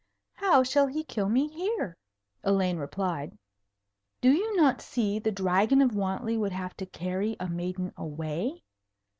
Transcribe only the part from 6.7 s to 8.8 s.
to carry a maiden away?